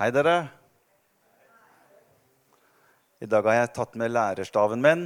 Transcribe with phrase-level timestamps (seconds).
[0.00, 0.46] Hei, dere.
[3.20, 5.02] I dag har jeg tatt med lærerstaven min,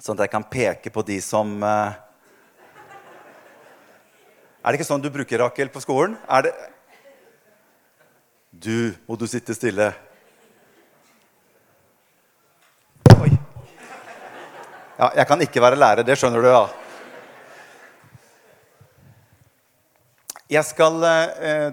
[0.00, 1.92] sånn at jeg kan peke på de som uh...
[4.64, 6.14] Er det ikke sånn du bruker, Rakel, på skolen?
[6.32, 6.54] Er det
[8.48, 9.90] Du, må du sitte stille.
[13.18, 13.34] Oi.
[14.96, 16.64] Ja, jeg kan ikke være lærer, det skjønner du, ja.
[20.56, 21.68] Jeg skal eh,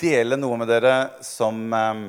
[0.00, 2.02] dele noe med dere som eh,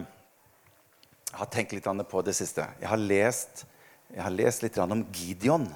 [1.31, 2.65] jeg har tenkt litt på det siste.
[2.81, 3.65] Jeg har lest,
[4.11, 5.67] jeg har lest litt om Gideon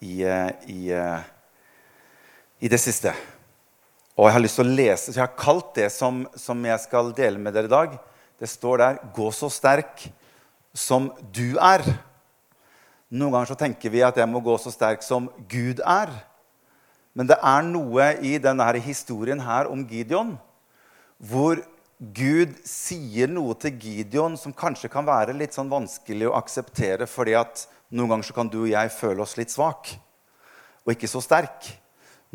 [0.00, 0.80] i, eh, i,
[2.60, 3.14] i, det siste.
[4.16, 6.82] Og jeg har lyst til å lese, så jeg har kalt det som, som jeg
[6.82, 7.98] skal dele med dere i dag,
[8.36, 10.08] det står der 'Gå så sterk
[10.74, 11.86] som du er'.
[13.10, 16.10] Noen ganger så tenker vi at jeg må gå så sterk som Gud er.
[17.14, 20.34] Men det er noe i denne historien her om Gideon
[21.18, 21.62] hvor
[21.96, 27.36] Gud sier noe til Gideon som kanskje kan være litt sånn vanskelig å akseptere, fordi
[27.38, 27.64] at
[27.96, 29.94] noen ganger så kan du og jeg føle oss litt svak
[30.86, 31.66] og ikke så sterk.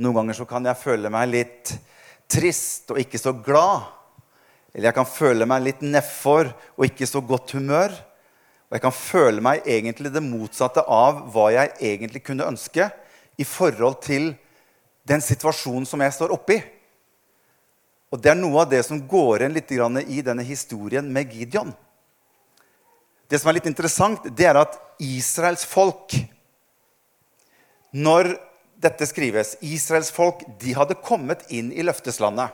[0.02, 1.74] Noen ganger så kan jeg føle meg litt
[2.32, 3.86] trist og ikke så glad.
[4.74, 7.94] Eller jeg kan føle meg litt nedfor og ikke så godt humør.
[8.72, 12.88] Og jeg kan føle meg egentlig det motsatte av hva jeg egentlig kunne ønske
[13.40, 14.32] i forhold til
[15.08, 16.59] den situasjonen som jeg står oppi.
[18.12, 21.72] Og Det er noe av det som går igjen litt i denne historien med Gideon.
[23.31, 26.16] Det som er litt interessant, det er at Israels folk
[27.92, 28.36] Når
[28.81, 32.50] dette skrives Israels folk de hadde kommet inn i løfteslandet.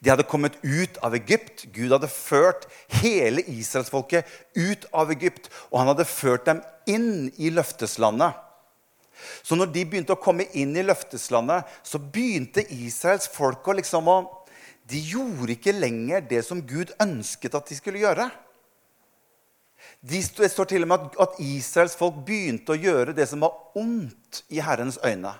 [0.00, 1.66] De hadde kommet ut av Egypt.
[1.74, 2.66] Gud hadde ført
[3.00, 5.50] hele israelsfolket ut av Egypt.
[5.70, 8.40] Og han hadde ført dem inn i løfteslandet.
[9.44, 14.18] Så når de begynte å komme inn i løfteslandet, så begynte Israels å liksom å
[14.90, 18.28] De gjorde ikke lenger det som Gud ønsket at de skulle gjøre.
[20.04, 23.56] De, det står til og med at Israels folk begynte å gjøre det som var
[23.80, 25.32] ondt i Herrens øyne.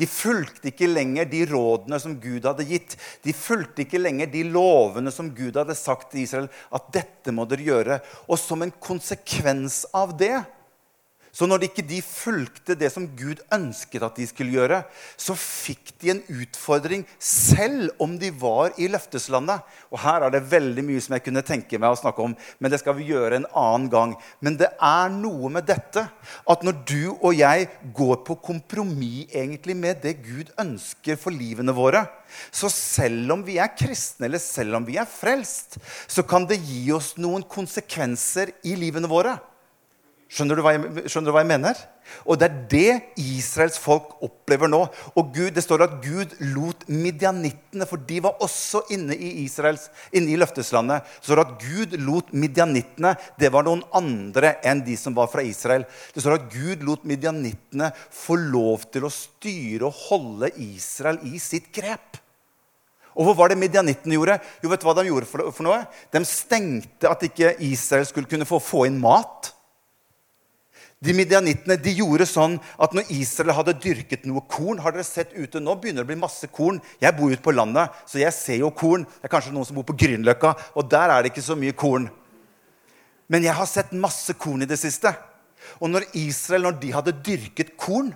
[0.00, 2.94] De fulgte ikke lenger de rådene som Gud hadde gitt.
[3.20, 7.44] De fulgte ikke lenger de lovene som Gud hadde sagt til Israel at dette må
[7.48, 7.98] dere gjøre.
[8.32, 10.38] Og som en konsekvens av det
[11.32, 14.80] så når ikke de fulgte det som Gud ønsket at de skulle gjøre,
[15.20, 19.62] så fikk de en utfordring selv om de var i løfteslandet.
[19.94, 22.72] Og her er det veldig mye som jeg kunne tenke meg å snakke om, men
[22.72, 24.16] det skal vi gjøre en annen gang.
[24.42, 29.74] Men det er noe med dette at når du og jeg går på kompromiss egentlig
[29.78, 32.04] med det Gud ønsker for livene våre,
[32.54, 35.78] så selv om vi er kristne, eller selv om vi er frelst,
[36.10, 39.38] så kan det gi oss noen konsekvenser i livene våre.
[40.30, 41.78] Skjønner du, jeg, skjønner du, hva jeg, mener?
[42.22, 44.84] Og det er det Israels folk opplever nå.
[45.18, 49.88] Og Gud, Det står at Gud lot midjanittene, for de var også inne i Israels,
[50.14, 51.02] inne i løfteslandet.
[51.18, 55.26] Så står det at Gud lot midjanittene Det var noen andre enn de som var
[55.34, 55.88] fra Israel.
[56.14, 61.42] Det står at Gud lot midjanittene få lov til å styre og holde Israel i
[61.42, 62.22] sitt grep.
[63.18, 64.38] Og hva var det midjanittene gjorde?
[64.62, 65.82] Jo, vet du hva De gjorde for, for noe?
[66.14, 69.56] De stengte at ikke Israel skulle kunne få, få inn mat.
[71.00, 75.32] De Midianittene de gjorde sånn at når Israel hadde dyrket noe korn Har dere sett
[75.32, 75.78] ute nå?
[75.80, 76.80] begynner det å bli masse korn.
[77.00, 79.06] Jeg bor ute på landet, så jeg ser jo korn.
[79.08, 81.72] Det er kanskje noen som bor på Grünerløkka, og der er det ikke så mye
[81.72, 82.10] korn.
[83.32, 85.14] Men jeg har sett masse korn i det siste.
[85.80, 88.12] Og når Israel når de hadde dyrket korn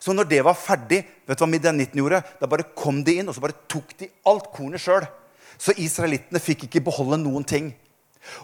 [0.00, 2.20] Så når det var ferdig, vet du hva midianittene gjorde?
[2.38, 5.04] Da bare kom de inn, og så bare tok de alt kornet sjøl.
[5.58, 7.72] Så israelittene fikk ikke beholde noen ting.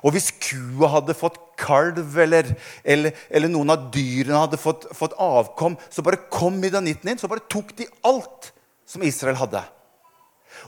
[0.03, 2.51] Og hvis kua hadde fått kalv, eller,
[2.85, 7.31] eller, eller noen av dyrene hadde fått, fått, avkom, så bare kom midjanitten inn, så
[7.31, 8.53] bare tok de alt
[8.89, 9.63] som Israel hadde.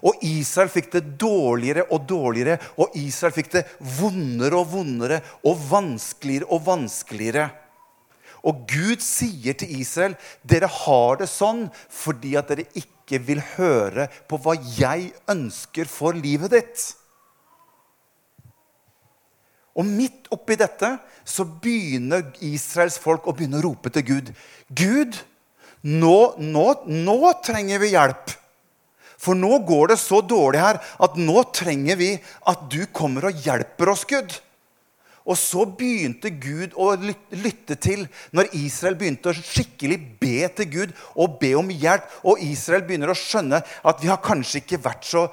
[0.06, 3.64] Og Israel fikk det dårligere og dårligere, og Israel fikk det
[3.98, 7.48] vondere og vondere og vanskeligere og vanskeligere.
[8.46, 10.14] Og Gud sier til Israel,
[10.46, 16.16] 'Dere har det sånn fordi at dere ikke vil høre på hva jeg ønsker for
[16.16, 16.86] livet ditt.'
[19.80, 20.92] Og midt oppi dette
[21.24, 24.30] så begynner Israels folk å begynne å rope til Gud.
[24.68, 25.16] Gud,
[25.86, 28.36] nå, nå, nå trenger vi hjelp.
[29.20, 32.14] For nå går det så dårlig her at nå trenger vi
[32.48, 34.32] at du kommer og hjelper oss, Gud.
[35.28, 40.94] Og så begynte Gud å lytte til når Israel begynte å skikkelig be til Gud
[41.12, 42.08] og be om hjelp.
[42.24, 45.26] Og Israel begynner å skjønne at vi har kanskje ikke vært så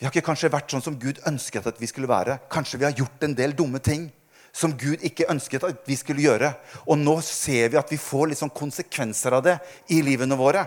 [0.00, 2.38] vi har ikke kanskje vært sånn som Gud ønsket at vi skulle være.
[2.48, 4.06] Kanskje vi har gjort en del dumme ting
[4.48, 6.54] som Gud ikke ønsket at vi skulle gjøre.
[6.88, 9.58] Og nå ser vi at vi får sånn konsekvenser av det
[9.92, 10.64] i livene våre.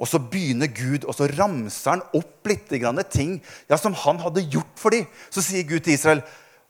[0.00, 2.72] Og så begynner Gud, og så ramser han opp litt
[3.12, 3.36] ting
[3.68, 5.04] ja, som han hadde gjort for dem.
[5.28, 6.22] Så sier Gud til Israel,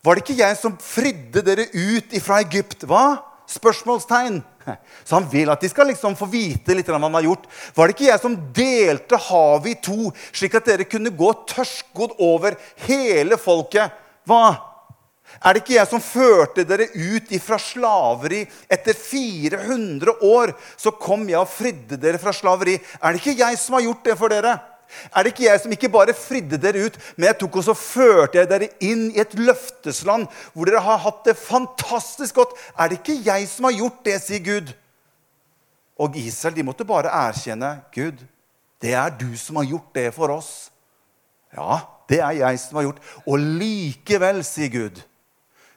[0.02, 3.22] 'Var det ikke jeg som fridde dere ut fra Egypt?' Hva?
[3.46, 4.42] Spørsmålstegn.
[5.06, 7.48] Så han vil at de skal liksom få vite litt hva han har gjort.
[7.76, 12.16] Var det ikke jeg som delte havet i to, slik at dere kunne gå tørstgodt
[12.24, 12.56] over
[12.86, 13.92] hele folket?
[14.28, 14.44] Hva?
[15.42, 18.44] Er det ikke jeg som førte dere ut ifra slaveri?
[18.70, 22.76] Etter 400 år så kom jeg og fridde dere fra slaveri.
[23.00, 24.54] Er det ikke jeg som har gjort det for dere?
[25.10, 28.40] Er det ikke jeg som ikke bare fridde dere ut, men jeg tok også førte
[28.40, 32.54] jeg dere inn i et løftesland hvor dere har hatt det fantastisk godt?
[32.78, 34.74] Er det ikke jeg som har gjort det, sier Gud.
[36.00, 38.22] Og Israel de måtte bare erkjenne Gud,
[38.82, 40.52] det er du som har gjort det for oss.
[41.54, 41.80] Ja,
[42.10, 43.02] det er jeg som har gjort.
[43.24, 45.00] Og likevel, sier Gud,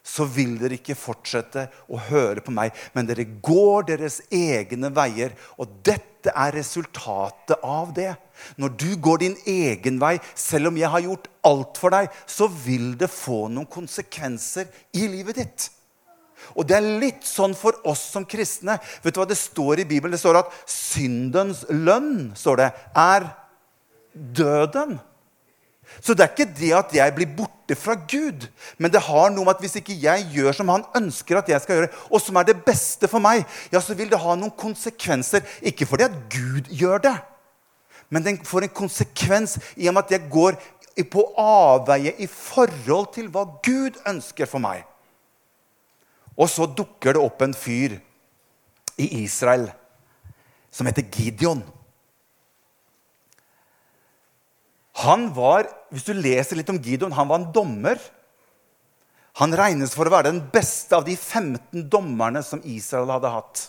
[0.08, 5.36] så vil dere ikke fortsette å høre på meg, men dere går deres egne veier.
[5.60, 8.12] Og dette er resultatet av det.
[8.58, 12.50] Når du går din egen vei, selv om jeg har gjort alt for deg, så
[12.52, 15.68] vil det få noen konsekvenser i livet ditt.
[16.54, 18.78] Og det er litt sånn for oss som kristne.
[19.04, 20.14] Vet du hva det står i Bibelen?
[20.14, 23.30] Det står at syndens lønn står det, er
[24.14, 24.98] døden.
[26.02, 28.48] Så det er ikke det at jeg blir borte fra Gud.
[28.78, 31.64] Men det har noe med at hvis ikke jeg gjør som han ønsker at jeg
[31.64, 34.54] skal gjøre, og som er det beste for meg, ja, så vil det ha noen
[34.58, 35.46] konsekvenser.
[35.66, 37.16] Ikke fordi at Gud gjør det,
[38.10, 40.60] men den får en konsekvens i og med at jeg går
[41.12, 44.86] på avveie i forhold til hva Gud ønsker for meg.
[46.38, 47.98] Og så dukker det opp en fyr
[48.98, 49.68] i Israel
[50.74, 51.64] som heter Gideon.
[55.04, 58.00] Han var, Hvis du leser litt om Gideon, han var en dommer.
[59.40, 63.62] Han regnes for å være den beste av de 15 dommerne som Israel hadde hatt.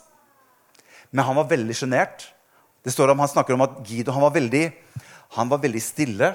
[1.13, 2.25] Men han var veldig sjenert.
[2.89, 4.65] Han snakker om at Gideon var, veldig,
[5.37, 6.33] han var veldig stille.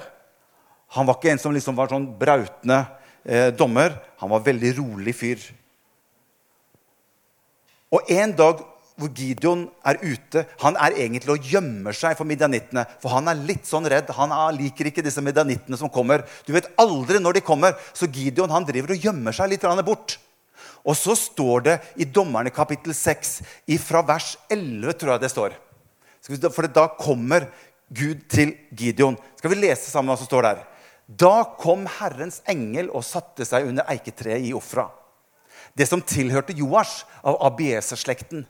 [0.94, 2.84] Han var ikke en som liksom var sånn brautende
[3.24, 3.96] eh, dommer.
[4.22, 5.42] Han var veldig rolig fyr.
[7.94, 8.62] Og en dag
[9.00, 10.44] hvor Gideon er ute.
[10.62, 12.84] Han er egentlig og gjemmer seg for midjanittene.
[13.02, 14.12] For han er litt sånn redd.
[14.14, 16.22] Han liker ikke disse midjanittene som kommer.
[16.46, 17.74] Du vet aldri når de kommer.
[17.96, 20.18] Så Gideon han driver og gjemmer seg litt bort.
[20.84, 23.38] Og så står det i Dommerne kapittel 6,
[23.80, 25.56] fra vers 11, tror jeg det står.
[26.52, 27.48] For da kommer
[27.94, 29.16] Gud til Gideon.
[29.38, 30.62] Skal vi lese sammen hva som står der?
[31.08, 34.86] Da kom Herrens engel og satte seg under eiketreet i Ofra.
[35.76, 38.46] Det som tilhørte Joas av Abieser-slekten.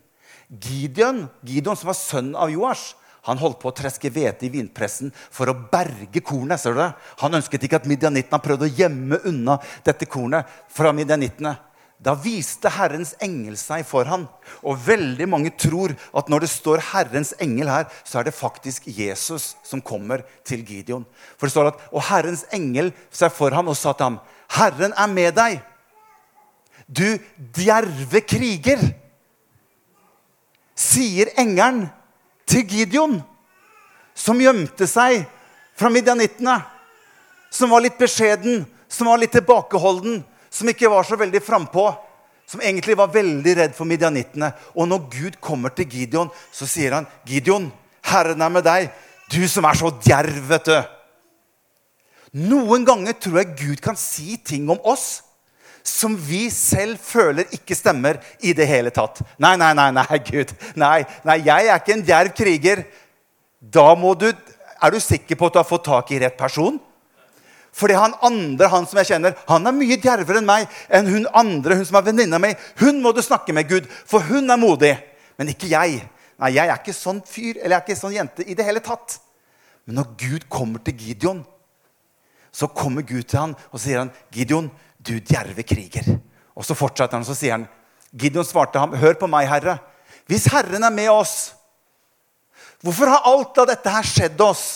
[0.48, 2.94] Gideon, Gideon, som var sønn av Joash,
[3.24, 6.60] han holdt på å treske hvete i vinpressen for å berge kornet.
[6.60, 6.90] ser du det?
[7.22, 11.54] Han ønsket ikke at midjanittene prøvde å gjemme unna dette kornet fra midjanittene.
[12.04, 14.26] Da viste Herrens engel seg for han.
[14.60, 18.82] Og veldig mange tror at når det står 'Herrens engel' her, så er det faktisk
[18.86, 21.06] Jesus som kommer til Gideon.
[21.38, 24.20] For det står at, Og Herrens engel seg for ham og sa til ham,
[24.50, 25.62] 'Herren er med deg.'
[26.92, 29.03] Du djerve kriger
[30.74, 31.86] sier engelen
[32.46, 33.18] til Gideon,
[34.14, 35.24] som gjemte seg
[35.78, 36.58] fra midjanittene,
[37.50, 41.88] som var litt beskjeden, som var litt tilbakeholden, som ikke var så veldig frampå,
[42.46, 44.50] som egentlig var veldig redd for midjanittene.
[44.76, 47.72] Og når Gud kommer til Gideon, så sier han, 'Gideon,
[48.04, 48.90] Herren er med deg,
[49.32, 50.90] du som er så djerv, vet du.'
[52.34, 55.22] Noen ganger tror jeg Gud kan si ting om oss
[55.84, 59.20] som vi selv føler ikke stemmer i det hele tatt.
[59.36, 60.54] Nei, nei, nei, nei, Gud.
[60.80, 62.84] Nei, nei jeg er ikke en djerv kriger.
[63.60, 64.30] Da må du
[64.84, 66.74] Er du sikker på at du har fått tak i rett person?
[67.72, 70.66] Fordi han andre han som jeg kjenner, han er mye djervere enn meg.
[70.88, 72.50] enn Hun andre, hun som er venninna mi.
[72.82, 74.92] Hun må du snakke med, Gud, for hun er modig.
[75.38, 76.02] Men ikke jeg.
[76.38, 78.82] Nei, jeg er ikke sånn fyr eller jeg er ikke sånn jente i det hele
[78.84, 79.18] tatt.
[79.86, 81.44] Men når Gud kommer til Gideon,
[82.54, 84.70] så kommer Gud til han og sier han, Gideon,
[85.04, 86.16] du djerve kriger.
[86.54, 87.68] Og så fortsetter han, så sier han,
[88.14, 89.78] Gideon svarte ham, hør på meg, Herre.
[90.30, 91.52] Hvis Herren er med oss,
[92.84, 94.66] hvorfor har alt av dette her skjedd oss?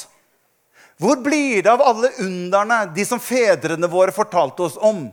[0.99, 5.07] Hvor blir det av alle underne, de som fedrene våre fortalte oss om?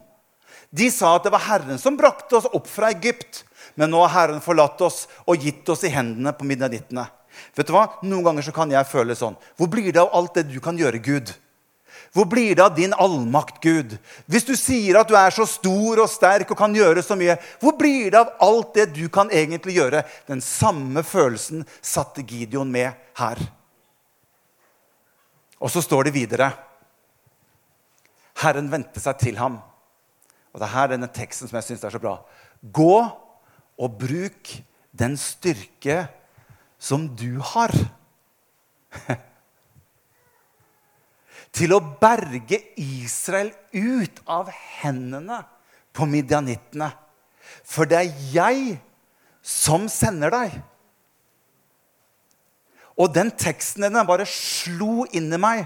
[0.75, 3.43] De sa at det var Herren som brakte oss opp fra Egypt.
[3.77, 7.05] Men nå har Herren forlatt oss og gitt oss i hendene på midnattittene.
[7.55, 7.86] Vet du hva?
[8.03, 9.36] Noen ganger så kan jeg føle sånn.
[9.60, 11.34] Hvor blir det av alt det du kan gjøre, Gud?
[12.15, 13.98] Hvor blir det av din allmakt, Gud?
[14.31, 17.36] Hvis du sier at du er så stor og sterk og kan gjøre så mye,
[17.60, 20.05] hvor blir det av alt det du kan egentlig gjøre?
[20.29, 23.41] Den samme følelsen satte Gideon med her.
[25.60, 26.53] Og så står det videre
[28.45, 29.60] Herren vendte seg til ham.
[30.55, 32.15] Og det er her denne teksten som jeg syns er så bra.
[32.63, 32.95] Gå
[33.75, 34.55] og bruk
[34.95, 36.05] den styrke
[36.79, 37.75] som du har.
[41.55, 45.39] til å berge Israel ut av hendene
[45.95, 46.89] på midjanittene.
[47.63, 48.77] For det er jeg
[49.45, 50.57] som sender deg.
[52.95, 55.65] Og den teksten den bare slo inn i meg.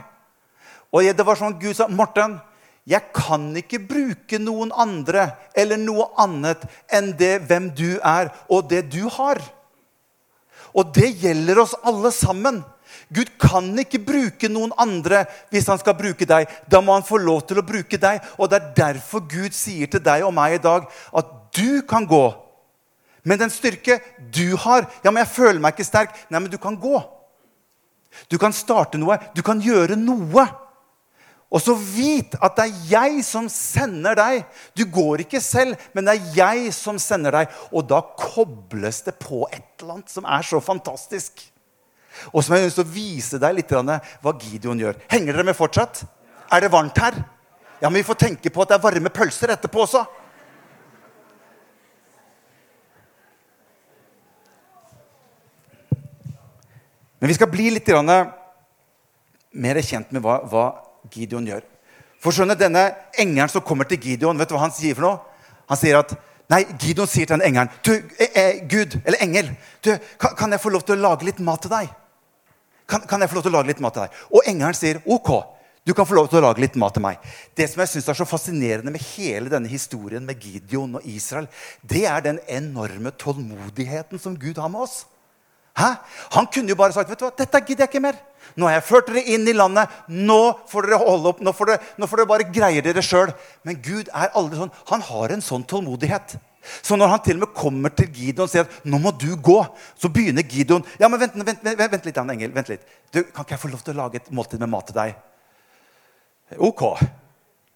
[0.90, 2.40] Og det var sånn Gud sa, 'Morten,
[2.86, 8.70] jeg kan ikke bruke noen andre eller noe annet enn det hvem du er, og
[8.70, 9.42] det du har.'
[10.74, 12.62] Og det gjelder oss alle sammen.
[13.14, 16.50] Gud kan ikke bruke noen andre hvis han skal bruke deg.
[16.70, 18.22] Da må han få lov til å bruke deg.
[18.38, 22.08] Og det er derfor Gud sier til deg og meg i dag at du kan
[22.10, 22.26] gå.
[23.28, 24.00] Men den styrke
[24.34, 26.16] du har Ja, men jeg føler meg ikke sterk.
[26.30, 27.02] Nei, men du kan gå.
[28.30, 29.20] Du kan starte noe.
[29.36, 30.48] Du kan gjøre noe.
[31.50, 34.44] Og så vit at det er jeg som sender deg.
[34.78, 37.56] Du går ikke selv, men det er jeg som sender deg.
[37.74, 41.42] Og da kobles det på et eller annet som er så fantastisk.
[42.34, 44.98] Og som jeg har å vise deg litt hva Gideon gjør.
[45.12, 46.04] Henger dere med fortsatt?
[46.52, 47.18] Er det varmt her?
[47.80, 50.04] Ja, men vi får tenke på at det er varme pølser etterpå også.
[57.20, 57.90] Men vi skal bli litt
[59.52, 60.66] mer kjent med hva,
[61.12, 61.64] Gideon gjør.
[62.20, 65.46] For skjønne, Denne engelen som kommer til Gideon, vet du hva han sier for noe?
[65.72, 66.14] Han sier at,
[66.52, 69.52] nei, Gideon sier til den engelen du, eh, eh, Gud, eller engel,
[69.86, 71.92] du, kan, jeg få lov til å lage litt mat til deg?
[72.90, 74.20] Kan, kan, jeg få lov til å lage litt mat til deg?
[74.34, 75.32] Og engelen sier ok.
[75.88, 77.22] Du kan få lov til å lage litt mat til meg.
[77.58, 81.48] Det som jeg synes er så fascinerende med hele denne historien med Gideon og Israel,
[81.82, 85.04] det er den enorme tålmodigheten som Gud har med oss.
[85.80, 85.94] Hæ?
[86.36, 88.20] Han kunne jo bare sagt vet du hva, dette gidder jeg ikke mer.
[88.60, 89.90] Nå har jeg ført dere inn i landet.
[90.10, 93.32] Nå får dere holde opp, nå får dere, nå får dere bare greie dere sjøl.
[93.68, 94.74] Men Gud er aldri sånn.
[94.92, 96.36] Han har en sånn tålmodighet.
[96.82, 99.32] Så når han til og med kommer til Gideon og sier at nå må du
[99.36, 99.58] gå,
[100.00, 102.86] så begynner Gideon ja, men vent, vent, vent, vent litt, Anne Engel, vent litt.
[103.14, 105.18] Du, kan ikke jeg få lov til å lage et måltid med mat til deg?
[106.58, 106.86] Ok,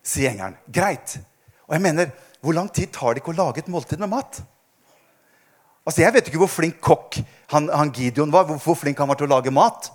[0.04, 0.58] sier engelen.
[0.74, 1.18] Greit.
[1.68, 4.42] Og jeg mener, hvor lang tid tar det ikke å lage et måltid med mat?
[5.84, 7.20] Altså, Jeg vet ikke hvor flink kokk
[7.52, 9.92] han, han Gideon var, hvor, hvor flink han var til å lage mat.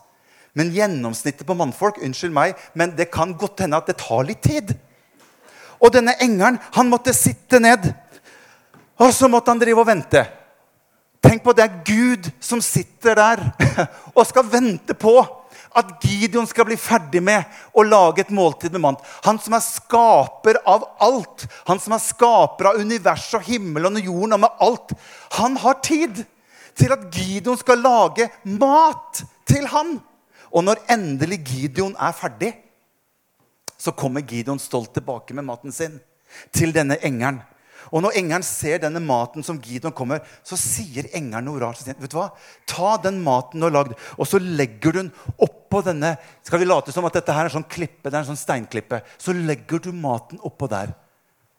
[0.56, 4.42] Men gjennomsnittet på mannfolk unnskyld meg, men det kan godt hende at det tar litt
[4.44, 4.74] tid.
[5.78, 7.92] Og denne engelen han måtte sitte ned
[8.98, 10.24] og så måtte han drive og vente.
[11.22, 13.42] Tenk på det er Gud som sitter der
[14.16, 15.16] og skal vente på
[15.78, 17.44] at Gideon skal bli ferdig med
[17.76, 18.98] å lage et måltid med mann.
[19.26, 21.44] Han som er skaper av alt.
[21.68, 24.94] Han som er skaper av univers og himmelen og jorden og med alt.
[25.38, 26.22] Han har tid
[26.78, 28.28] til at Gideon skal lage
[28.58, 29.98] mat til han.
[30.48, 32.54] Og når endelig Gideon er ferdig,
[33.78, 36.00] så kommer Gideon stolt tilbake med maten sin
[36.54, 37.42] til denne engelen.
[37.92, 41.80] Og når engelen ser denne maten som Gideon kommer, så sier engelen noe rart.
[41.86, 42.30] Vet du hva?
[42.68, 46.16] Ta den maten du har lagd, og så legger du den oppå denne
[46.46, 48.40] Skal vi late som at dette her er en sånn klippe, det er en sånn
[48.40, 49.02] steinklippe.
[49.20, 50.94] Så legger du maten oppå der.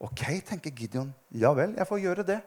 [0.00, 1.10] Ok, tenker Gideon.
[1.36, 2.38] Ja vel, jeg får gjøre det.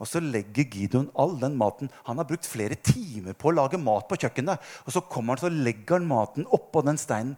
[0.00, 3.80] Og så legger Gideon all den maten Han har brukt flere timer på å lage
[3.80, 4.72] mat på kjøkkenet.
[4.86, 7.36] Og så kommer han så legger han maten oppå den steinen.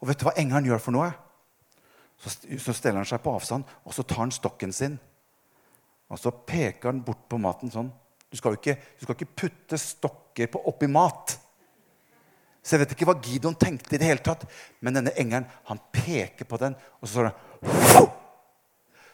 [0.00, 1.10] Og vet du hva engelen gjør for noe?
[2.22, 5.00] Så, så steller han seg på avstand, og så tar han stokken sin
[6.12, 7.88] og så peker han bort på maten sånn.
[8.28, 11.34] Du skal jo ikke, skal ikke putte stokker på oppi mat.
[12.62, 14.44] Så jeg vet ikke hva Gideon tenkte i det hele tatt.
[14.84, 18.04] Men denne engelen han peker på den, og så står det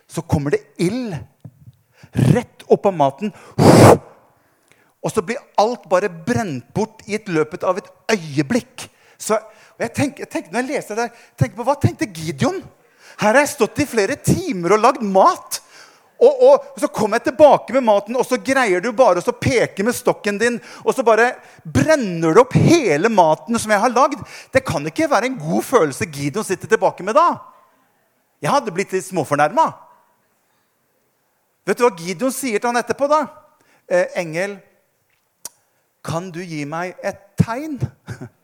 [0.09, 1.15] Så kommer det ild
[2.35, 3.33] rett opp av maten.
[4.99, 8.89] Og så blir alt bare brent bort i et løpet av et øyeblikk.
[9.19, 9.39] Så
[9.79, 12.61] jeg tenker, jeg tenker, når jeg leser det tenker på hva tenkte Gideon?
[13.19, 15.61] Her har jeg stått i flere timer og lagd mat.
[16.19, 19.85] Og, og, Så kommer jeg tilbake med maten, og så greier du bare å peke
[19.87, 20.59] med stokken din.
[20.85, 21.31] Og så bare
[21.63, 24.25] brenner du opp hele maten som jeg har lagd.
[24.53, 27.29] Det kan ikke være en god følelse Gideon sitter tilbake med da.
[28.43, 29.69] Jeg hadde blitt litt småfornærma.
[31.69, 33.07] Vet du hva Gideon sier til han etterpå?
[33.11, 33.23] da?
[33.89, 34.59] Eh, engel,
[36.05, 37.79] kan du gi meg et tegn?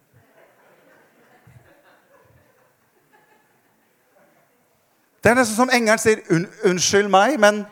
[5.25, 7.63] Det er nesten som engelen sier, Un 'Unnskyld meg, men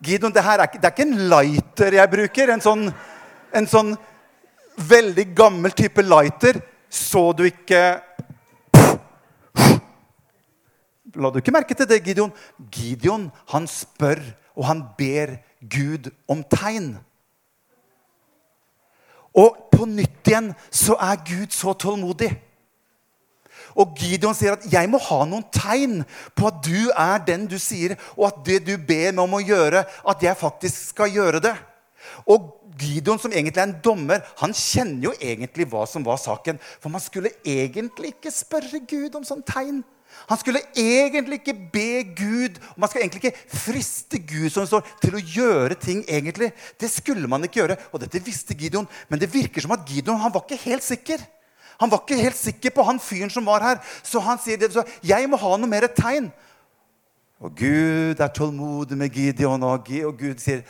[0.00, 2.86] Gideon, det, er det er ikke en lighter jeg bruker.' En sånn,
[3.52, 3.90] en sånn
[4.88, 6.62] veldig gammel type lighter.
[6.88, 8.00] Så du ikke
[11.20, 12.32] La du ikke merke til det, Gideon?
[12.72, 14.22] Gideon han spør,
[14.56, 16.94] og han ber Gud om tegn.
[19.34, 22.30] Og på nytt igjen så er Gud så tålmodig.
[23.76, 27.56] Og Gideon sier at 'jeg må ha noen tegn på at du er den du
[27.56, 31.40] sier', og at det du ber meg om å gjøre, at jeg faktisk skal gjøre
[31.40, 31.56] det.
[32.26, 36.58] Og Gideon, som egentlig er en dommer, han kjenner jo egentlig hva som var saken.
[36.80, 39.82] For man skulle egentlig ikke spørre Gud om sånn tegn.
[40.28, 44.86] Han skulle egentlig ikke be Gud, og man skulle egentlig ikke friste Gud som står,
[45.02, 46.04] til å gjøre ting.
[46.08, 46.52] egentlig.
[46.78, 48.88] Det skulle man ikke gjøre, og dette visste Gideon.
[49.08, 51.18] Men det virker som at Gideon han var ikke helt sikker.
[51.80, 53.78] Han var ikke helt sikker på han fyren som var her.
[54.04, 56.28] Så han sier det, så, jeg må ha noe mer tegn.
[57.40, 60.60] Og Gud er tålmodig med Gideon, og Gud sier,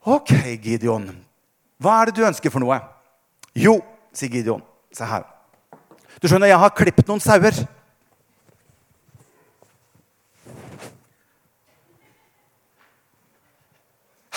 [0.00, 0.32] 'OK,
[0.64, 1.10] Gideon,
[1.76, 2.80] hva er det du ønsker for noe?'
[3.54, 3.82] 'Jo',
[4.12, 4.62] sier Gideon.
[4.92, 5.26] Se her.
[6.22, 7.54] Du skjønner, jeg har klippet noen sauer.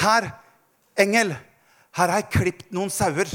[0.03, 0.29] Her,
[0.99, 1.33] engel,
[1.95, 3.29] her har jeg klippet noen sauer.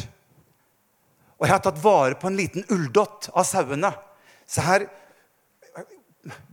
[1.38, 3.92] Og jeg har tatt vare på en liten ulldott av sauene.
[4.48, 4.88] Så her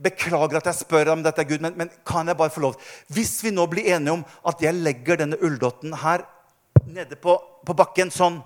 [0.00, 2.76] Beklager at jeg spør om dette, Gud, men, men, kan jeg bare få lov
[3.12, 6.22] Hvis vi nå blir enige om at jeg legger denne ulldotten her
[6.86, 7.34] nede på,
[7.66, 8.38] på bakken sånn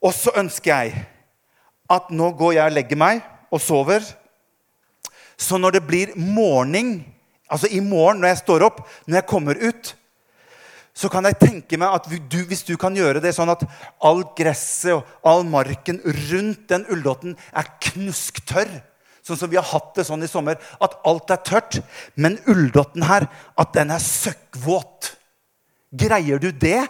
[0.00, 1.04] Og så ønsker jeg
[1.92, 3.22] at nå går jeg og legger meg
[3.54, 4.04] og sover.
[5.40, 6.98] Så når det blir morgen,
[7.48, 9.94] altså i morgen når jeg står opp, når jeg kommer ut,
[10.98, 13.62] så kan jeg tenke meg at du, hvis du kan gjøre det sånn at
[14.02, 18.72] all gresset og all marken rundt den ulldotten er knusktørr,
[19.22, 21.78] sånn som vi har hatt det sånn i sommer, at alt er tørt,
[22.18, 25.12] men ulldotten her, at den er søkkvåt.
[25.94, 26.82] Greier du det?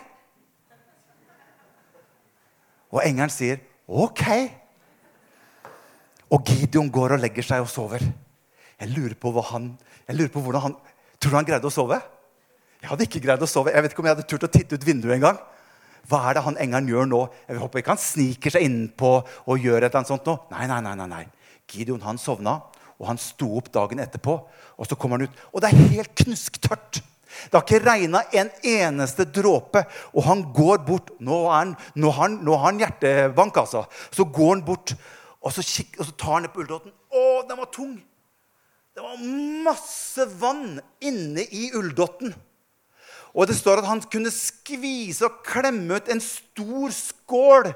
[2.88, 4.49] Og engelen sier, 'OK'.
[6.33, 8.00] Og Gideon går og legger seg og sover.
[8.81, 9.75] Jeg lurer på, han,
[10.09, 10.77] jeg lurer på hvordan han
[11.19, 11.97] Tror du han greide å sove?
[12.79, 13.73] Jeg hadde ikke greid å sove.
[13.75, 15.39] Jeg vet ikke om jeg hadde turt å titte ut vinduet engang.
[16.09, 17.21] Hva er det han engelen gjør nå?
[17.49, 20.37] Jeg håper ikke han sniker seg innpå og gjør et eller annet sånt nå.
[20.55, 21.25] Nei, nei, nei, nei, nei.
[21.69, 22.55] Gideon han sovna,
[22.97, 24.39] og han sto opp dagen etterpå.
[24.79, 27.03] Og så kommer han ut, og det er helt knusktørt.
[27.29, 29.83] Det har ikke regna en eneste dråpe.
[30.14, 31.12] Og han går bort.
[31.21, 33.85] Nå, han, nå, har, han, nå har han hjertebank, altså.
[34.14, 34.95] Så går han bort,
[35.45, 36.95] og så, kik, og så tar han ned på ulldotten.
[37.12, 37.99] Å, den var tung!
[38.99, 39.21] Det var
[39.69, 42.33] masse vann inne i ulldotten.
[43.38, 47.70] Og det står at han kunne skvise og klemme ut en stor skål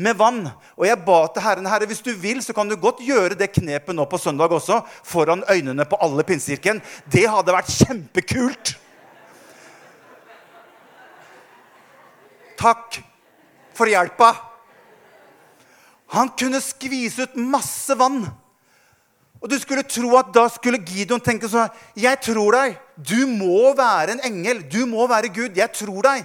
[0.00, 0.44] med vann.
[0.78, 3.50] Og jeg ba til Herren Herre, hvis du vil, så kan du godt gjøre det
[3.56, 4.78] knepet nå på søndag også.
[5.04, 6.78] Foran øynene på alle pinsekirken.
[7.10, 8.76] Det hadde vært kjempekult.
[12.60, 13.00] Takk
[13.74, 14.30] for hjelpa.
[16.14, 18.22] Han kunne skvise ut masse vann.
[19.40, 22.78] Og du skulle tro at da skulle Gideon tenke sånn Jeg tror deg.
[23.00, 24.64] Du må være en engel.
[24.72, 25.56] Du må være Gud.
[25.56, 26.24] Jeg tror deg.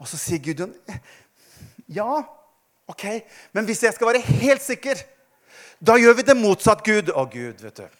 [0.00, 0.66] Og så sier Gud,
[1.92, 2.22] Ja,
[2.88, 3.04] ok.
[3.52, 5.02] Men hvis jeg skal være helt sikker,
[5.86, 7.10] da gjør vi det motsatt, Gud.
[7.12, 7.98] Å, Gud, vet du.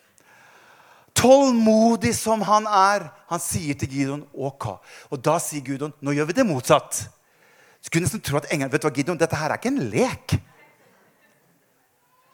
[1.19, 3.09] Tålmodig som han er.
[3.29, 4.69] Han sier til Gideon OK.
[5.13, 7.05] Og da sier Gideon nå gjør vi det motsatt.
[7.83, 10.37] Skulle nesten tro at engelen, vet du hva, Gideon, Dette her er ikke en lek.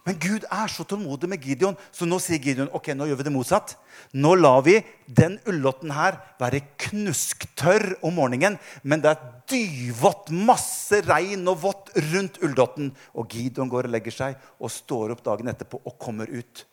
[0.09, 3.25] Men Gud er så tålmodig med Gideon, så nå sier Gideon ok, nå gjør vi
[3.27, 3.75] det motsatt.
[4.17, 8.57] Nå lar vi den ullåtten her være knusktørr om morgenen,
[8.89, 12.89] men det er dyvått, masse regn og vått rundt ulldotten.
[13.21, 16.65] Og Gideon går og legger seg og står opp dagen etterpå og kommer ut.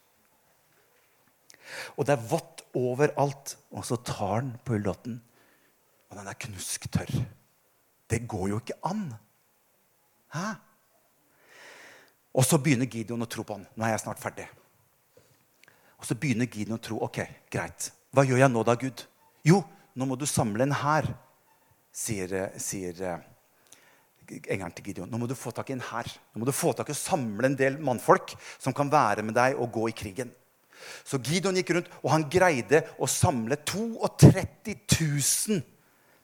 [2.00, 3.58] Og det er vått overalt.
[3.76, 5.20] Og så tar han på ulldotten,
[6.08, 7.12] og den er knusktørr.
[8.08, 9.10] Det går jo ikke an.
[10.32, 10.54] Hæ?
[12.36, 13.68] Og så begynner Gideon å tro på han.
[13.76, 14.48] Nå er jeg snart ferdig.
[16.02, 17.00] Og så begynner Gideon å tro.
[17.06, 17.22] Ok,
[17.52, 17.92] greit.
[18.16, 19.06] Hva gjør jeg nå da, Gud?
[19.48, 19.62] Jo,
[19.96, 21.08] nå må du samle en hær,
[21.96, 23.24] sier, sier uh,
[24.28, 25.12] engelen til Gideon.
[25.12, 26.10] Nå må du få tak i en hær.
[26.34, 29.38] Nå må du få tak i å samle en del mannfolk som kan være med
[29.38, 30.34] deg og gå i krigen.
[31.08, 34.76] Så Gideon gikk rundt, og han greide å samle 32
[35.08, 35.64] 000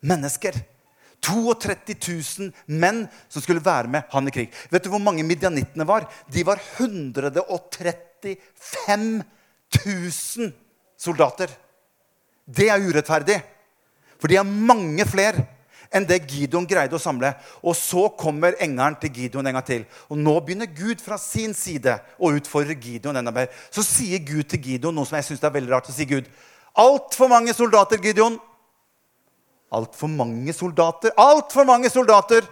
[0.03, 0.59] mennesker
[1.21, 4.49] 32 000 menn som skulle være med han i krig.
[4.71, 6.01] Vet du hvor mange midjanittene var?
[6.31, 9.23] De var 135
[9.85, 10.53] 000
[10.97, 11.49] soldater.
[12.45, 13.41] Det er urettferdig.
[14.21, 15.47] For de er mange flere
[15.91, 17.33] enn det Gideon greide å samle.
[17.65, 19.83] Og så kommer engelen til Gideon en gang til.
[20.09, 23.47] Og nå begynner Gud fra sin side å utfordre Gideon enda mer.
[23.73, 25.87] Så sier Gud til Gideon noe som jeg syns er veldig rart.
[25.89, 26.25] Så sier Gud
[26.79, 28.39] altfor mange soldater, Gideon.
[29.71, 31.13] Altfor mange soldater.
[31.19, 32.47] Altfor mange soldater!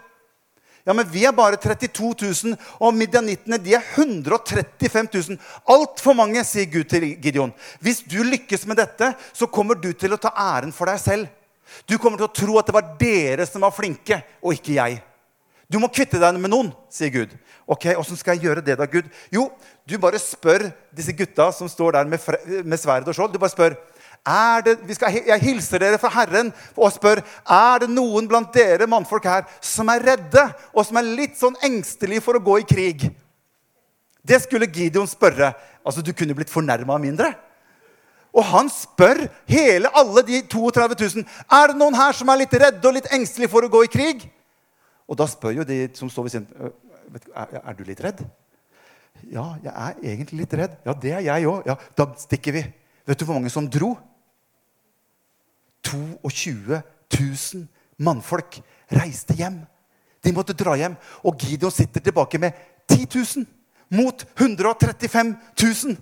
[0.88, 5.42] Ja, men vi er bare 32 000, og midjanittene de er 135 000.
[5.70, 7.52] Altfor mange, sier Gud til Gideon.
[7.84, 11.28] Hvis du lykkes med dette, så kommer du til å ta æren for deg selv.
[11.86, 15.02] Du kommer til å tro at det var dere som var flinke, og ikke jeg.
[15.70, 17.36] Du må kvitte deg med noen, sier Gud.
[17.70, 19.06] Ok, Åssen skal jeg gjøre det, da, Gud?
[19.30, 19.46] Jo,
[19.86, 22.24] du bare spør disse gutta som står der med,
[22.66, 23.36] med sverd og skjold.
[23.36, 23.78] Du bare spør
[24.66, 29.26] det, skal, Jeg hilser dere fra Herren og spør er det noen blant dere mannfolk
[29.26, 33.10] her som er redde og som er litt sånn engstelige for å gå i krig.
[34.22, 35.54] Det skulle Gideon spørre.
[35.86, 37.34] Altså, Du kunne blitt fornærma mindre.
[38.34, 42.54] Og han spør hele alle de 32 000 er det noen her som er litt
[42.54, 44.28] redde og litt engstelige for å gå i krig.
[45.10, 46.70] Og da spør jo de som står ved siden
[47.34, 48.22] er, er du litt redd.
[49.34, 50.78] Ja, jeg er egentlig litt redd.
[50.86, 51.66] Ja, det er jeg òg.
[51.68, 52.64] Ja, da stikker vi.
[53.10, 53.96] Vet du hvor mange som dro?
[55.90, 57.66] 22 000
[58.00, 58.60] mannfolk
[58.94, 59.62] reiste hjem.
[60.24, 60.98] De måtte dra hjem.
[61.26, 62.58] Og Gideon sitter tilbake med
[62.90, 63.48] 10 000
[64.00, 65.98] mot 135 000.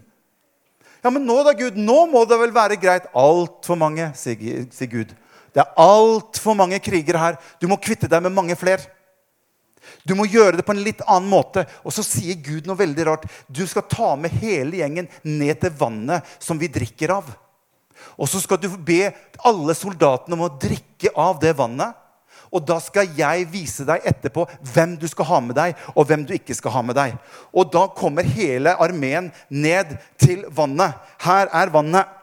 [1.03, 3.09] Ja, men nå da, Gud, nå må det vel være greit.
[3.15, 5.13] Altfor mange, sier Gud.
[5.53, 7.37] Det er altfor mange krigere her.
[7.61, 8.83] Du må kvitte deg med mange flere.
[10.03, 11.63] Du må gjøre det på en litt annen måte.
[11.87, 13.27] Og så sier Gud noe veldig rart.
[13.47, 17.29] Du skal ta med hele gjengen ned til vannet som vi drikker av.
[18.17, 19.11] Og så skal du be
[19.45, 21.95] alle soldatene om å drikke av det vannet.
[22.53, 26.23] Og da skal jeg vise deg etterpå hvem du skal ha med deg, og hvem
[26.27, 27.17] du ikke skal ha med deg.
[27.51, 30.95] Og da kommer hele armeen ned til vannet.
[31.23, 32.13] Her er vannet.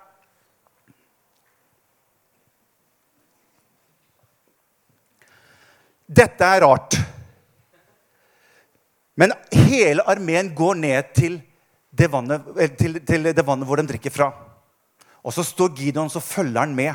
[6.05, 6.97] Dette er rart.
[9.19, 9.33] Men
[9.71, 11.39] hele armeen går ned til
[11.95, 14.33] det, vannet, til, til det vannet hvor de drikker fra.
[15.25, 16.95] Og så står Gideon så følger han med.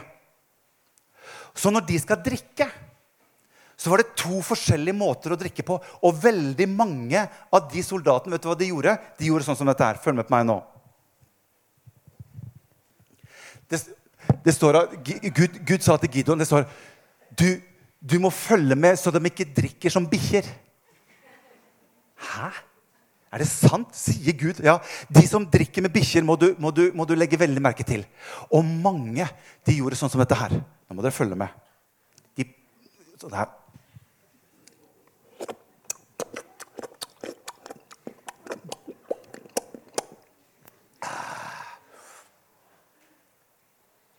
[1.57, 2.69] Så når de skal drikke,
[3.79, 5.77] så var det to forskjellige måter å drikke på.
[6.05, 8.97] Og veldig mange av de soldatene vet du hva de gjorde?
[9.17, 10.01] De gjorde sånn som dette her.
[10.03, 10.59] Følg med på meg nå.
[13.69, 13.81] Det,
[14.45, 16.65] det står Gud, Gud, sa til Gideon det står,
[17.37, 17.61] du,
[18.01, 20.47] du må følge med så de ikke drikker som bikkjer.
[22.29, 22.49] Hæ?
[23.29, 23.93] Er det sant?
[23.93, 24.61] sier Gud.
[24.65, 28.05] Ja, De som drikker med bikkjer, må, må, må, du legge veldig merke til.
[28.49, 29.27] Og mange
[29.67, 30.55] de gjorde sånn som dette her.
[30.89, 31.53] Nå må dere følge med.
[32.37, 32.47] De,
[33.21, 33.53] sånn her.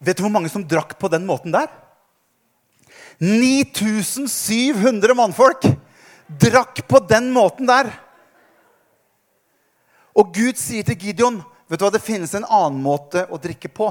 [0.00, 1.68] Vet du hvor mange som drakk på den måten der?
[3.20, 5.66] 9700 mannfolk
[6.40, 7.90] drakk på den måten der.
[10.20, 13.70] Og Gud sier til Gideon vet du hva, det finnes en annen måte å drikke
[13.72, 13.88] på.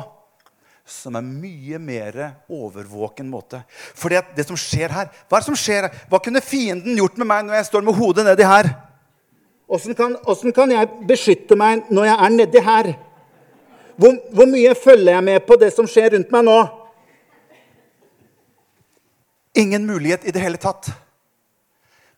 [0.90, 2.18] Som er mye mer
[2.50, 3.62] overvåken måte.
[3.98, 6.00] For det som skjer her Hva er det som skjer her?
[6.10, 8.72] Hva kunne fienden gjort med meg når jeg står med hodet nedi her?
[9.70, 10.16] Åssen kan,
[10.56, 12.92] kan, jeg beskytte meg når jeg er nedi her?
[14.00, 16.58] Hvor, hvor mye følger jeg med på det som skjer rundt meg nå?
[19.62, 20.90] Ingen mulighet i det hele tatt.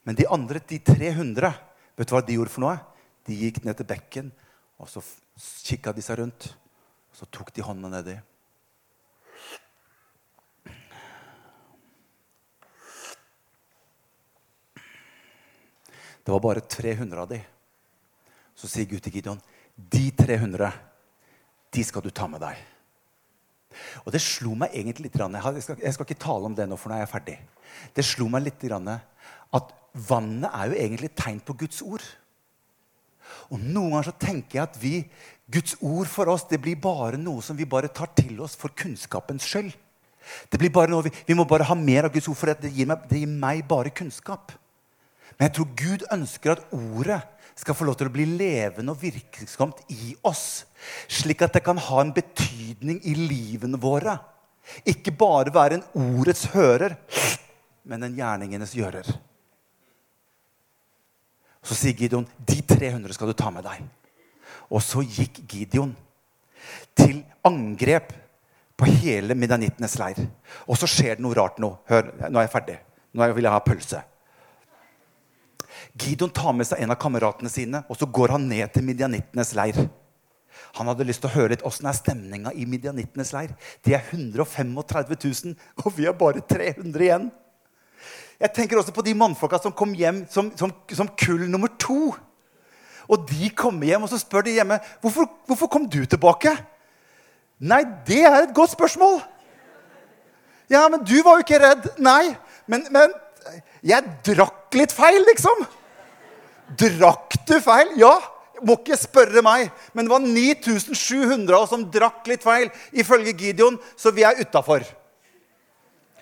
[0.07, 1.51] Men de andre, de 300,
[1.99, 2.79] vet du hva de gjorde for noe?
[3.27, 4.31] De gikk ned til bekken,
[4.81, 5.03] og så
[5.67, 6.49] kikka de seg rundt.
[7.11, 8.17] Og så tok de hånda nedi.
[16.21, 17.39] Det var bare 300 av de.
[18.55, 19.39] Så sier Gud til Gideon,
[19.75, 20.69] de 300,
[21.73, 22.59] de skal du ta med deg.
[24.03, 26.77] Og det slo meg egentlig litt Jeg skal, jeg skal ikke tale om det nå,
[26.77, 27.37] for nå er jeg ferdig.
[27.95, 32.03] Det slo meg litt at vannet er jo egentlig et tegn på Guds ord.
[33.51, 34.95] Og Noen ganger så tenker jeg at vi,
[35.51, 38.71] Guds ord for oss det blir bare noe som vi bare tar til oss for
[38.71, 39.73] kunnskapens skyld.
[40.47, 42.71] Det blir bare noe, vi, vi må bare ha mer av Guds ord, for det
[42.71, 44.53] gir, meg, det gir meg bare kunnskap.
[45.35, 47.19] Men jeg tror Gud ønsker at ordet
[47.57, 50.63] skal få lov til å bli levende og virksomt i oss.
[51.11, 54.15] Slik at det kan ha en betydning i livene våre.
[54.87, 56.95] Ikke bare være en ordets hører,
[57.83, 59.09] men en gjerningenes gjører.
[61.61, 63.83] Så sier Gideon de 300 skal du ta med deg.
[64.71, 65.93] Og så gikk Gideon
[66.97, 68.13] til angrep
[68.77, 70.23] på hele midanittenes leir.
[70.65, 71.75] Og så skjer det noe rart nå.
[71.89, 72.77] Hør, nå er jeg ferdig.
[73.13, 74.01] Nå vil jeg ha pølse.
[76.01, 79.53] Gideon tar med seg en av kameratene sine og så går han ned til midianittenes
[79.57, 79.77] leir.
[80.77, 83.53] Han hadde lyst til å høre litt åssen er stemninga i midianittenes leir.
[83.83, 87.27] De er 135 000, og vi er bare 300 igjen.
[88.41, 92.15] Jeg tenker også på de mannfolka som kom hjem som, som, som, kull nummer to.
[93.11, 96.55] Og de kommer hjem, og så spør de hjemme hvorfor, hvorfor kom du tilbake.
[97.61, 99.19] Nei, det er et godt spørsmål.
[100.71, 101.85] Ja, men du var jo ikke redd.
[102.01, 102.31] Nei,
[102.71, 103.13] men, men
[103.85, 105.65] jeg drakk litt feil, liksom.
[106.79, 107.93] Drakk du feil?
[108.01, 108.15] Ja.
[108.65, 109.69] Må ikke spørre meg.
[109.93, 114.41] Men det var 9700 av oss som drakk litt feil, ifølge Gideon, så vi er
[114.41, 114.85] utafor.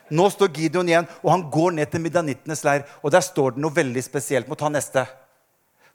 [0.09, 2.85] Nå står Gideon igjen, og han går ned til midjanittenes leir.
[3.03, 4.49] Og der står det noe veldig spesielt.
[4.49, 5.05] Må ta neste.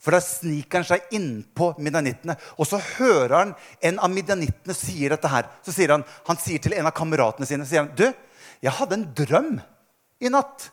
[0.04, 2.36] For da sniker han seg innpå midjanittene.
[2.60, 3.54] Og så hører han
[3.88, 5.48] en av midjanittene sier dette her.
[5.64, 8.06] Så sier han, han sier til en av kameratene sine sier han, du,
[8.64, 9.54] jeg hadde en drøm
[10.24, 10.68] i natt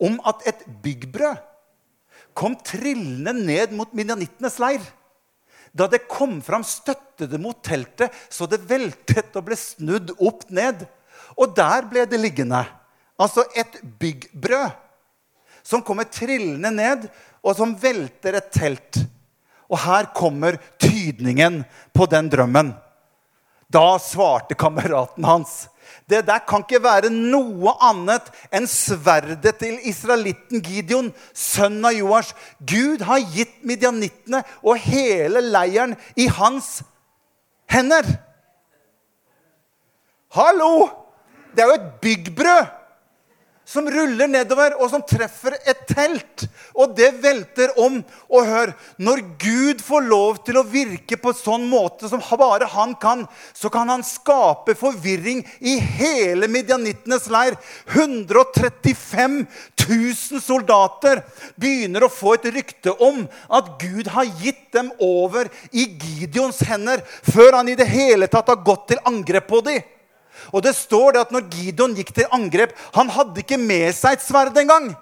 [0.00, 1.40] om at et byggbrød
[2.36, 4.84] kom trillende ned mot midjanittenes leir.
[5.76, 10.48] Da det kom fram, støtte det mot teltet, så det veltet og ble snudd opp
[10.50, 10.84] ned.
[11.36, 12.64] Og der ble det liggende.
[13.20, 14.70] Altså et byggbrød
[15.62, 17.08] som kommer trillende ned,
[17.44, 19.00] og som velter et telt.
[19.70, 21.62] Og her kommer tydningen
[21.94, 22.72] på den drømmen.
[23.70, 25.68] Da svarte kameraten hans.
[26.10, 32.34] Det der kan ikke være noe annet enn sverdet til israelitten Gideon, sønnen av Joash.
[32.58, 36.80] Gud har gitt midjanittene og hele leiren i hans
[37.70, 38.06] hender.
[40.34, 40.99] Hallo!
[41.54, 42.76] Det er jo et byggbrød!
[43.70, 46.46] som ruller nedover, og som treffer et telt.
[46.74, 48.00] Og det velter om.
[48.30, 52.66] Og hør, når Gud får lov til å virke på en sånn måte som bare
[52.72, 57.58] han kan, så kan han skape forvirring i hele midjanittenes leir.
[57.92, 59.38] 135
[59.84, 61.22] 000 soldater
[61.60, 67.04] begynner å få et rykte om at Gud har gitt dem over i Gideons hender
[67.06, 69.82] før han i det hele tatt har gått til angrep på dem.
[70.52, 74.18] Og det står det at når Gideon gikk til angrep, han hadde ikke med seg
[74.18, 74.92] et sverd engang.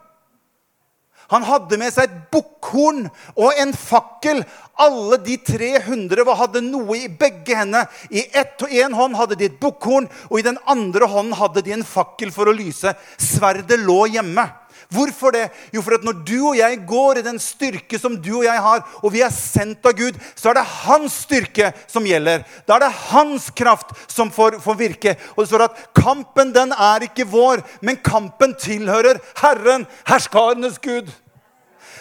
[1.28, 3.02] Han hadde med seg et bukkhorn
[3.36, 4.40] og en fakkel.
[4.80, 7.84] Alle de 300 hadde noe i begge hendene.
[8.08, 11.64] I ett og én hånd hadde de et bukkhorn, og i den andre hånden hadde
[11.66, 12.94] de en fakkel for å lyse.
[13.20, 14.46] Sverdet lå hjemme.
[14.88, 15.50] Hvorfor det?
[15.74, 18.62] Jo, for at når du og jeg går i den styrke som du og jeg
[18.64, 22.46] har, og vi er sendt av Gud, så er det hans styrke som gjelder.
[22.64, 25.16] Da er det hans kraft som får, får virke.
[25.36, 31.12] Og det står at kampen den er ikke vår, men kampen tilhører Herren, herskarenes Gud.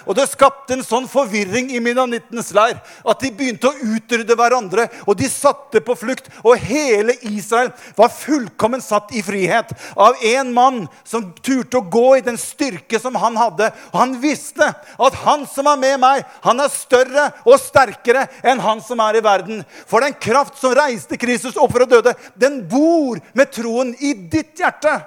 [0.05, 4.87] Og det skapte en sånn forvirring i minanittenes leir at de begynte å utrydde hverandre.
[5.07, 6.29] Og de satte på flukt.
[6.43, 12.05] Og hele Israel var fullkommen satt i frihet av en mann som turte å gå
[12.17, 13.71] i den styrke som han hadde.
[13.93, 18.61] Og han visste at han som er med meg, han er større og sterkere enn
[18.63, 19.63] han som er i verden.
[19.89, 24.57] For den kraft som reiste Kristus opp fra døde, den bor med troen i ditt
[24.59, 24.99] hjerte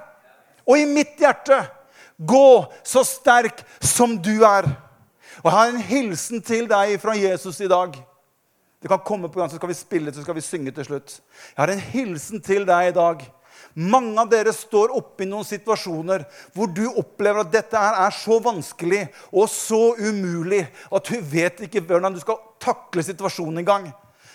[0.67, 1.63] og i mitt hjerte.
[2.27, 4.69] Gå så sterk som du er.
[5.41, 7.95] Og jeg har en hilsen til deg fra Jesus i dag.
[8.81, 11.19] Det kan komme på gang, så skal vi spille, så skal vi synge til slutt.
[11.53, 13.23] Jeg har en hilsen til deg i dag.
[13.73, 18.15] Mange av dere står oppe i noen situasjoner hvor du opplever at dette her er
[18.15, 23.87] så vanskelig og så umulig at du vet ikke hvordan du skal takle situasjonen engang.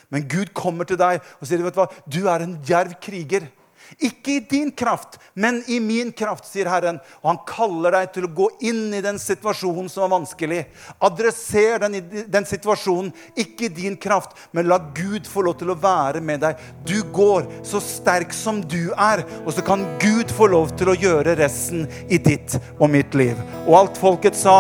[0.08, 3.50] Men Gud kommer til deg og sier vet du hva, du er en djerv kriger.
[3.98, 6.98] Ikke i din kraft, men i min kraft, sier Herren.
[7.22, 10.62] Og han kaller deg til å gå inn i den situasjonen som er vanskelig.
[11.06, 11.98] Adresser den,
[12.32, 16.42] den situasjonen, ikke i din kraft, men la Gud få lov til å være med
[16.44, 16.60] deg.
[16.88, 20.98] Du går så sterk som du er, og så kan Gud få lov til å
[20.98, 23.38] gjøre resten i ditt og mitt liv.
[23.66, 24.58] Og alt folket sa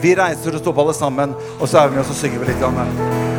[0.00, 2.54] Vi reiser oss opp alle sammen, og så er vi med oss og synger vi
[2.54, 2.64] litt.
[2.64, 3.29] Her.